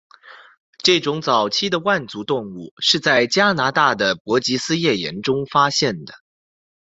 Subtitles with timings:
[0.79, 6.15] 这种早期的腕足动物是在加拿大的伯吉斯页岩中发现的。